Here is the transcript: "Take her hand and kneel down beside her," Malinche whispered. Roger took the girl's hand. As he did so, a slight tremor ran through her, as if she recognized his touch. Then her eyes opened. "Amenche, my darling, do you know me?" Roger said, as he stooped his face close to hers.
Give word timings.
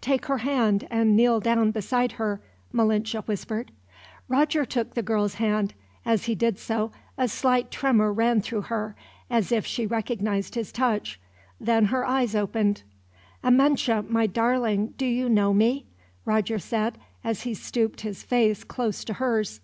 "Take 0.00 0.24
her 0.24 0.38
hand 0.38 0.88
and 0.90 1.14
kneel 1.14 1.40
down 1.40 1.70
beside 1.70 2.12
her," 2.12 2.40
Malinche 2.72 3.16
whispered. 3.26 3.70
Roger 4.28 4.64
took 4.64 4.94
the 4.94 5.02
girl's 5.02 5.34
hand. 5.34 5.74
As 6.06 6.24
he 6.24 6.34
did 6.34 6.58
so, 6.58 6.90
a 7.18 7.28
slight 7.28 7.70
tremor 7.70 8.10
ran 8.10 8.40
through 8.40 8.62
her, 8.62 8.96
as 9.28 9.52
if 9.52 9.66
she 9.66 9.84
recognized 9.84 10.54
his 10.54 10.72
touch. 10.72 11.20
Then 11.60 11.84
her 11.92 12.02
eyes 12.02 12.34
opened. 12.34 12.82
"Amenche, 13.42 14.02
my 14.08 14.26
darling, 14.26 14.94
do 14.96 15.04
you 15.04 15.28
know 15.28 15.52
me?" 15.52 15.84
Roger 16.24 16.58
said, 16.58 16.96
as 17.22 17.42
he 17.42 17.52
stooped 17.52 18.00
his 18.00 18.22
face 18.22 18.64
close 18.64 19.04
to 19.04 19.12
hers. 19.12 19.60